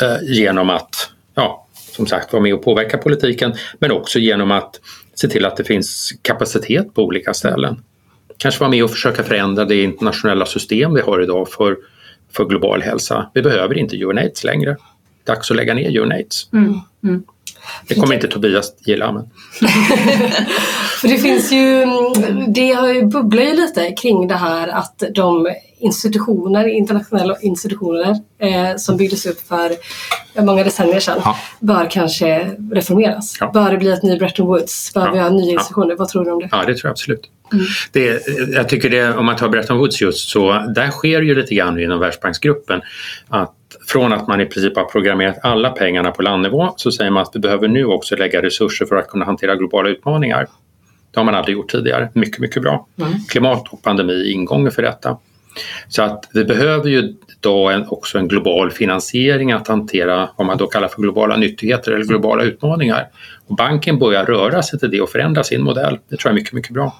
[0.02, 4.80] eh, genom att, ja, som sagt, vara med och påverka politiken men också genom att
[5.14, 7.82] se till att det finns kapacitet på olika ställen.
[8.36, 11.76] Kanske vara med och försöka förändra det internationella system vi har idag för,
[12.32, 13.30] för global hälsa.
[13.34, 14.76] Vi behöver inte UNAIDS längre.
[15.24, 16.52] Dags att lägga ner UNAIDS.
[16.52, 17.22] Mm, mm.
[17.86, 19.12] Det kommer inte Tobias gilla.
[19.12, 19.30] Men...
[21.02, 21.86] Det finns ju,
[22.48, 28.76] det har ju bubblar ju lite kring det här att de institutioner, internationella institutioner eh,
[28.76, 29.72] som byggdes upp för
[30.42, 31.36] många decennier sedan ja.
[31.60, 33.36] bör kanske reformeras.
[33.40, 33.50] Ja.
[33.54, 34.94] Bör det bli ett ny Bretton Woods?
[34.94, 35.12] Bör ja.
[35.12, 35.96] vi ha nya institutioner?
[35.96, 36.48] Vad tror du om det?
[36.52, 37.30] Ja, det tror jag absolut.
[37.52, 37.64] Mm.
[37.92, 38.22] Det,
[38.54, 41.80] jag tycker det, om man tar Bretton Woods just så, där sker ju lite grann
[41.80, 42.80] inom Världsbanksgruppen
[43.28, 43.54] att
[43.92, 47.30] från att man i princip har programmerat alla pengarna på landnivå så säger man att
[47.34, 50.46] vi behöver nu också lägga resurser för att kunna hantera globala utmaningar.
[51.10, 52.08] Det har man aldrig gjort tidigare.
[52.14, 52.86] Mycket, mycket bra.
[52.98, 53.12] Mm.
[53.28, 55.18] Klimat och pandemi är ingången för detta.
[55.88, 60.58] Så att vi behöver ju då en, också en global finansiering att hantera vad man
[60.58, 63.08] då kallar för globala nyttigheter eller globala utmaningar.
[63.46, 65.98] Och banken börjar röra sig till det och förändra sin modell.
[66.08, 66.96] Det tror jag är mycket, mycket bra.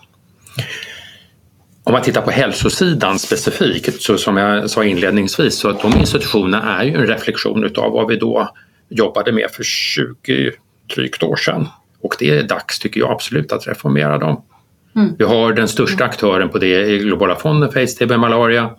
[1.85, 6.79] Om man tittar på hälsosidan specifikt, så som jag sa inledningsvis, så att de institutionerna
[6.81, 8.51] är ju en reflektion utav vad vi då
[8.89, 10.53] jobbade med för 20
[10.95, 11.69] drygt år sedan.
[12.01, 14.43] Och det är dags, tycker jag absolut, att reformera dem.
[14.97, 15.15] Mm.
[15.19, 18.71] Vi har den största aktören på det i Globala fonden för aids, TB, malaria.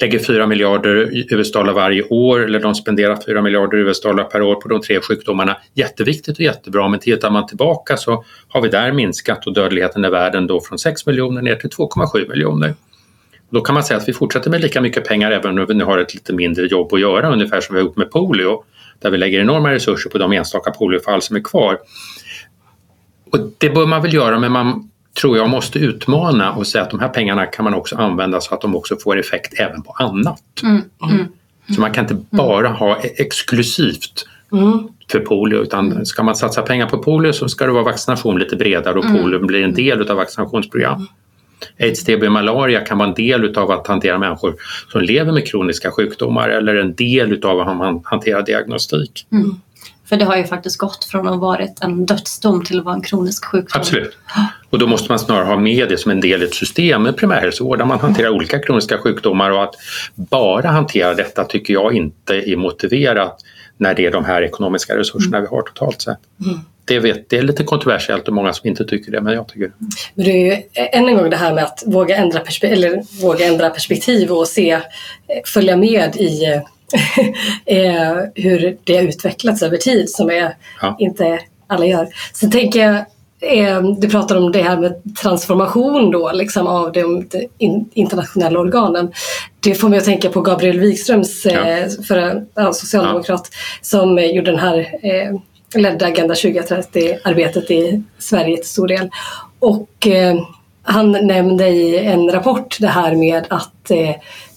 [0.00, 4.68] Lägger 4 miljarder US-dollar varje år, eller de spenderar 4 miljarder US-dollar per år på
[4.68, 5.56] de tre sjukdomarna.
[5.74, 10.10] Jätteviktigt och jättebra, men tittar man tillbaka så har vi där minskat och dödligheten i
[10.10, 12.74] världen då från 6 miljoner ner till 2,7 miljoner.
[13.50, 15.84] Då kan man säga att vi fortsätter med lika mycket pengar även om vi nu
[15.84, 18.64] har ett lite mindre jobb att göra, ungefär som vi har gjort med polio,
[18.98, 21.78] där vi lägger enorma resurser på de enstaka poliofall som är kvar.
[23.32, 26.90] Och det bör man väl göra, men man tror jag måste utmana och säga att
[26.90, 29.92] de här pengarna kan man också använda så att de också får effekt även på
[29.92, 30.42] annat.
[30.62, 31.26] Mm, mm,
[31.74, 32.26] så man kan inte mm.
[32.30, 34.88] bara ha e- exklusivt mm.
[35.10, 38.56] för polio utan ska man satsa pengar på polio så ska det vara vaccination lite
[38.56, 39.22] bredare och mm.
[39.22, 41.08] polio blir en del av vaccinationsprogram.
[41.80, 44.54] Aids, TB och malaria kan vara en del av att hantera människor
[44.92, 49.26] som lever med kroniska sjukdomar eller en del av att man hanterar diagnostik.
[49.32, 49.60] Mm.
[50.08, 52.94] För det har ju faktiskt gått från att ha varit en dödsdom till att vara
[52.94, 53.80] en kronisk sjukdom.
[53.80, 54.16] Absolut.
[54.70, 57.16] Och då måste man snarare ha med det som en del i ett system med
[57.16, 59.74] primärhälsovård där man hanterar olika kroniska sjukdomar och att
[60.14, 63.40] bara hantera detta tycker jag inte är motiverat
[63.76, 66.18] när det är de här ekonomiska resurserna vi har totalt sett.
[66.44, 66.60] Mm.
[66.84, 69.66] Det, vet, det är lite kontroversiellt och många som inte tycker det, men jag tycker
[69.66, 69.72] det.
[70.14, 73.22] Men det är ju än en gång det här med att våga ändra, perspe eller
[73.22, 74.80] våga ändra perspektiv och se, eh,
[75.44, 76.60] följa med i
[77.66, 80.96] eh, hur det har utvecklats över tid som är, ja.
[80.98, 82.08] inte alla gör.
[82.32, 82.96] Så tänker jag,
[83.40, 87.48] eh, du pratar om det här med transformation då liksom av de, de
[87.94, 89.12] internationella organen.
[89.60, 91.68] det får mig att tänka på Gabriel Wikströms, Ja.
[91.68, 93.50] eh, för, ja, socialdemokrat,
[93.82, 94.86] som eh, gjorde den här
[95.74, 99.10] ledde Agenda 2030-arbetet i Sverige till stor del.
[99.58, 100.06] Och
[100.82, 103.90] han nämnde i en rapport det här med att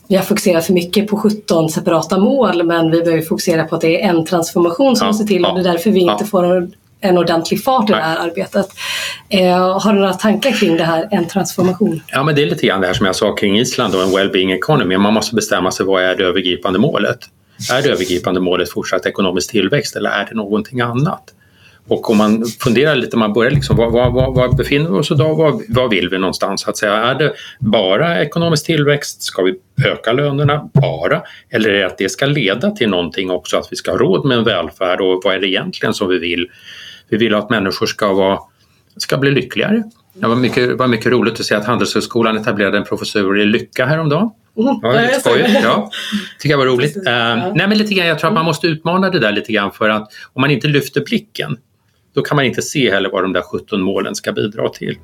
[0.10, 3.82] vi har fokuserat för mycket på 17 separata mål men vi behöver fokusera på att
[3.82, 6.56] det är en transformation som Ja, måste till och det är därför vi inte får
[6.56, 8.67] en, en ordentlig fart i det här arbetet.
[9.30, 12.02] Eh, har du några tankar kring det här, en transformation?
[12.08, 14.10] Ja, men det är lite grann det här som jag sa kring Island och en
[14.10, 14.98] well-being economy.
[14.98, 17.19] Man måste bestämma sig vad är det övergripande målet?
[17.72, 21.34] Är det övergripande målet fortsatt ekonomisk tillväxt eller är det någonting annat?
[21.89, 25.36] Och om man funderar lite, man börjar liksom, var, var, var, befinner vi oss idag?
[25.36, 26.67] Var, var vill vi någonstans?
[26.67, 26.93] Att säga?
[26.93, 29.23] Är det bara ekonomisk tillväxt?
[29.23, 31.21] Ska vi öka lönerna bara?
[31.49, 34.25] Eller är det att det ska leda till någonting också, att vi ska ha råd
[34.25, 36.47] med en välfärd och vad är det egentligen som vi vill?
[37.10, 38.39] Vi vill att människor ska, vara,
[38.97, 39.84] ska bli lyckligare.
[40.13, 43.86] Det var mycket, var mycket roligt att se att Handelshögskolan etablerade en professur i lycka
[43.86, 44.30] häromdagen.
[44.58, 45.62] Mm, Ja, ja, lite det.
[45.63, 45.91] Ja,
[46.39, 46.97] tycker jag var roligt.
[46.97, 49.71] Eh, nej, men lite grann, jag tror att man måste utmana det där lite grann
[49.71, 51.58] för att om man inte lyfter blicken
[52.13, 54.98] då kan man inte se heller vad de där 17 målen ska bidra till.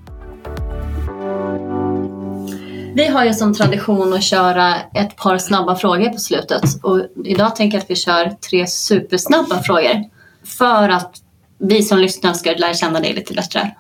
[2.96, 7.56] Vi har ju som tradition att köra ett par snabba frågor på slutet och idag
[7.56, 10.04] tänker jag att vi kör tre supersnabba frågor
[10.46, 11.16] för att
[11.58, 13.76] vi som lyssnar ska lära känna dig lite bättre.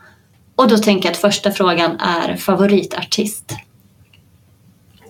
[0.55, 3.51] Och då tänker jag att första frågan är favoritartist.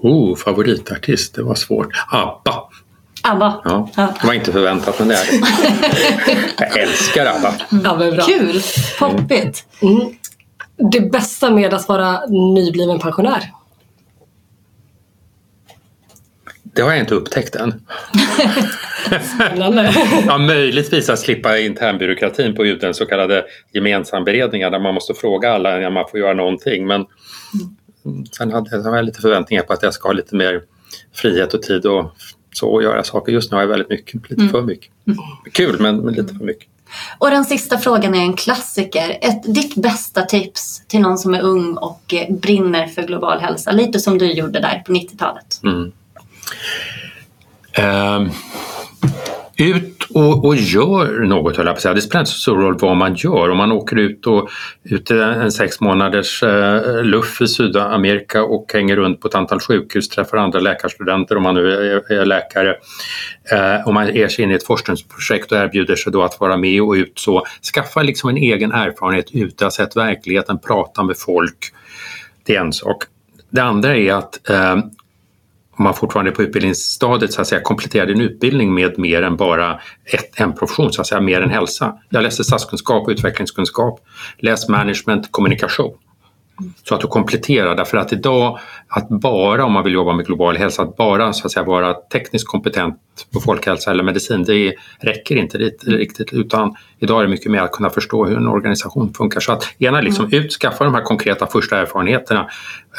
[0.02, 2.06] Oh, favoritartist, det var svårt.
[2.12, 2.70] ABBA.
[3.26, 3.62] ABBA.
[3.64, 6.38] Ja, det var inte förväntat men det är det.
[6.58, 7.54] Jag älskar ABBA.
[7.84, 8.26] Ja, men bra.
[8.26, 8.62] Kul!
[9.00, 9.66] Poppigt!
[9.82, 10.16] Mm.
[10.92, 13.52] Det bästa med att vara nybliven pensionär?
[16.64, 17.82] Det har jag inte upptäckt än.
[19.36, 19.94] Spännande.
[20.28, 25.78] Ja, möjligtvis att slippa internbyråkratin på UDs så kallade gemensamberedningar där man måste fråga alla
[25.78, 26.88] när man får göra någonting.
[26.88, 27.06] Men
[28.38, 30.62] sen hade, har jag lite förväntningar på att jag ska ha lite mer
[31.14, 32.12] frihet och tid och
[32.58, 33.32] så att göra saker.
[33.32, 34.92] Just nu har jag väldigt mycket, lite för mycket.
[35.52, 36.68] Kul men, men lite för mycket.
[37.18, 39.18] Och den sista frågan är en klassiker.
[39.22, 43.72] Ett, ditt bästa tips till någon som är ung och eh, brinner för global hälsa.
[43.72, 45.62] Lite som du gjorde där på 90-talet.
[45.64, 45.92] Mm.
[47.74, 48.30] Ehm,
[49.58, 51.94] ut och, och gör något höll jag på att säga.
[51.94, 53.50] Det spelar inte så stor roll vad man gör.
[53.50, 54.50] Om man åker ut och
[54.84, 60.10] ut en sex månaders eh, luff i Sydamerika och hänger runt på ett antal sjukhus,
[60.10, 62.76] träffar andra läkarstudenter om man nu är, är läkare.
[63.52, 66.58] Eh, om man ger sig in i ett forskningsprojekt och erbjuder sig då att vara
[66.58, 71.18] med och ut så skaffa liksom en egen erfarenhet ute, ha sett verkligheten, prata med
[71.18, 71.58] folk.
[72.44, 73.04] Det är en sak.
[73.50, 74.78] Det andra är att eh,
[75.78, 79.36] om man fortfarande är på utbildningsstadiet så att säga, komplettera din utbildning med mer än
[79.36, 79.80] bara
[80.14, 81.94] ett, en profession, så att säga, mer än hälsa.
[82.10, 84.00] Jag läste statskunskap och utvecklingskunskap,
[84.40, 85.94] läs management, kommunikation.
[86.84, 90.58] Så att du kompletterar, därför att idag att bara om man vill jobba med global
[90.58, 92.96] hälsa, att bara så att säga, vara tekniskt kompetent
[93.34, 97.72] på folkhälsa eller medicin, det räcker inte riktigt utan idag är det mycket mer att
[97.72, 99.40] kunna förstå hur en organisation funkar.
[99.40, 102.50] Så att gärna liksom ut, skaffa de här konkreta första erfarenheterna,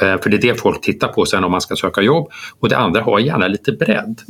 [0.02, 2.30] eh, för det är det folk tittar på sen om man ska söka jobb.
[2.60, 4.20] Och det andra, ha gärna lite bredd.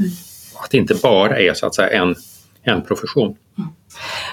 [0.64, 2.14] Att det inte bara är så att säga en,
[2.66, 3.36] en profession.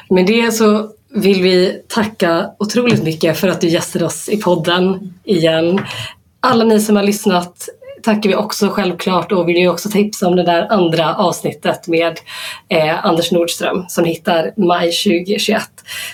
[0.09, 5.13] Med det så vill vi tacka otroligt mycket för att du gästade oss i podden
[5.23, 5.81] igen.
[6.39, 7.69] Alla ni som har lyssnat
[8.03, 12.19] tackar vi också självklart och vill ju också tipsa om det där andra avsnittet med
[12.69, 15.61] eh, Anders Nordström som hittar maj 2021.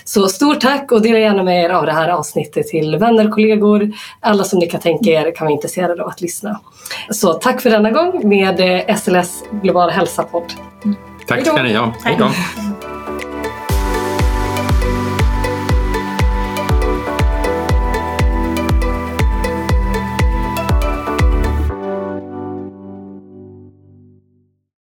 [0.04, 3.92] Så stort tack och dela gärna med er av det här avsnittet till vänner, kollegor,
[4.20, 6.60] alla som ni kan tänka er kan vara intresserade av att lyssna.
[7.12, 10.54] Så tack för denna gång med eh, SLS Global Hälsa-podd.
[11.30, 11.94] Tack ska ni ha.
[12.04, 12.32] Hej då.